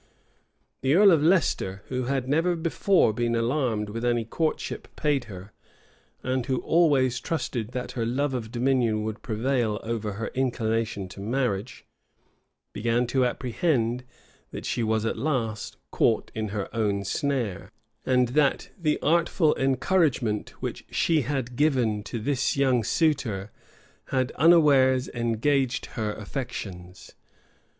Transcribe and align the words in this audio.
The 0.81 0.95
earl 0.95 1.11
of 1.11 1.21
Leicester, 1.21 1.83
who 1.89 2.05
had 2.05 2.27
never 2.27 2.55
before 2.55 3.13
been 3.13 3.35
alarmed 3.35 3.89
with 3.89 4.03
any 4.03 4.25
courtship 4.25 4.87
paid 4.95 5.25
her, 5.25 5.53
and 6.23 6.43
who 6.47 6.57
always 6.61 7.19
trusted 7.19 7.67
that 7.73 7.91
her 7.91 8.03
love 8.03 8.33
of 8.33 8.49
dominion 8.51 9.03
would 9.03 9.21
prevail 9.21 9.79
over 9.83 10.13
her 10.13 10.29
inclination 10.33 11.07
to 11.09 11.19
marriage, 11.19 11.85
began 12.73 13.05
to 13.05 13.23
apprehend 13.25 14.03
that 14.49 14.65
she 14.65 14.81
was 14.81 15.05
at 15.05 15.19
last 15.19 15.77
caught 15.91 16.31
in 16.33 16.47
her 16.47 16.67
own 16.75 17.03
snare, 17.03 17.71
and 18.03 18.29
that 18.29 18.71
the 18.75 18.97
artful 19.03 19.55
encouragement 19.57 20.49
which 20.63 20.83
she 20.89 21.21
had 21.21 21.55
given 21.55 22.01
to 22.05 22.17
this 22.17 22.57
young 22.57 22.83
suitor 22.83 23.51
had 24.05 24.31
unawares 24.31 25.09
engaged 25.09 25.85
her 25.93 26.11
affections. 26.13 27.11